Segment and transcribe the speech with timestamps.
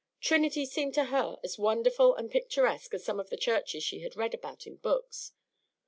[0.19, 4.15] Trinity seemed to her as wonderful and picturesque as some of the churches she had
[4.15, 5.33] read about in books.